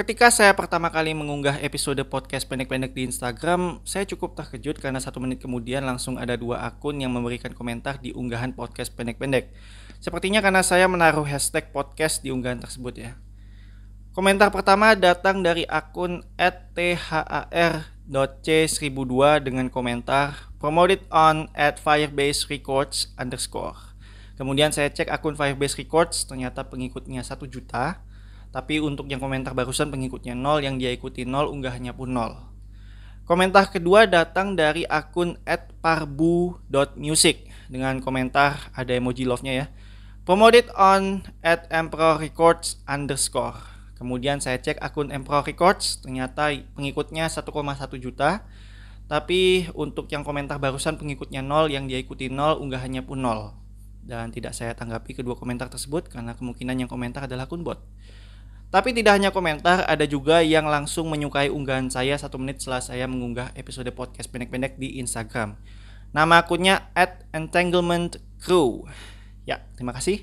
[0.00, 5.20] Ketika saya pertama kali mengunggah episode podcast pendek-pendek di Instagram, saya cukup terkejut karena satu
[5.20, 9.52] menit kemudian langsung ada dua akun yang memberikan komentar di unggahan podcast pendek-pendek.
[10.00, 13.20] Sepertinya karena saya menaruh hashtag podcast di unggahan tersebut ya.
[14.16, 19.14] Komentar pertama datang dari akun @thar.c1002
[19.44, 23.76] dengan komentar promoted on at Firebase Records underscore.
[24.40, 28.00] Kemudian saya cek akun Firebase Records, ternyata pengikutnya 1 juta
[28.50, 32.50] tapi untuk yang komentar barusan pengikutnya 0, yang dia ikuti 0, unggahannya pun 0.
[33.30, 35.38] Komentar kedua datang dari akun
[35.78, 37.36] @parbu.music
[37.70, 39.66] dengan komentar ada emoji love-nya ya.
[40.26, 43.54] Promoted on at Emperor Records underscore.
[43.94, 48.42] Kemudian saya cek akun Emperor Records, ternyata pengikutnya 1,1 juta.
[49.06, 53.54] Tapi untuk yang komentar barusan pengikutnya 0, yang dia ikuti 0, unggahannya pun 0.
[54.02, 57.78] Dan tidak saya tanggapi kedua komentar tersebut karena kemungkinan yang komentar adalah akun bot.
[58.70, 63.10] Tapi tidak hanya komentar, ada juga yang langsung menyukai unggahan saya satu menit setelah saya
[63.10, 65.58] mengunggah episode podcast pendek-pendek di Instagram.
[66.14, 68.86] Nama akunnya at Entanglement Crew.
[69.42, 70.22] Ya, terima kasih.